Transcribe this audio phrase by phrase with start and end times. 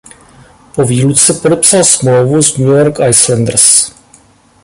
[0.75, 3.91] Po výluce podepsal smlouvu s New York Islanders.